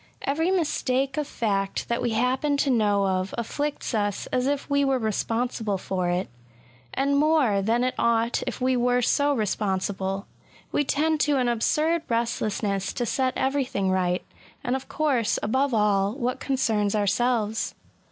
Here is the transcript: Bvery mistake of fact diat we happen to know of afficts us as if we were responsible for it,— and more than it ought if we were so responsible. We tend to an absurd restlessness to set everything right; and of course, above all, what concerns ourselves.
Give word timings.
Bvery 0.27 0.49
mistake 0.51 1.15
of 1.15 1.27
fact 1.27 1.87
diat 1.87 2.01
we 2.01 2.09
happen 2.13 2.57
to 2.57 2.71
know 2.71 3.05
of 3.05 3.35
afficts 3.37 3.93
us 3.93 4.25
as 4.33 4.47
if 4.47 4.67
we 4.67 4.83
were 4.83 4.97
responsible 4.97 5.77
for 5.77 6.09
it,— 6.09 6.27
and 6.95 7.15
more 7.19 7.61
than 7.61 7.83
it 7.83 7.93
ought 7.99 8.41
if 8.47 8.59
we 8.59 8.75
were 8.75 9.03
so 9.03 9.31
responsible. 9.31 10.25
We 10.71 10.83
tend 10.85 11.19
to 11.19 11.37
an 11.37 11.47
absurd 11.47 12.01
restlessness 12.09 12.93
to 12.93 13.05
set 13.05 13.37
everything 13.37 13.91
right; 13.91 14.25
and 14.63 14.75
of 14.75 14.89
course, 14.89 15.37
above 15.43 15.71
all, 15.71 16.13
what 16.13 16.39
concerns 16.39 16.95
ourselves. 16.95 17.75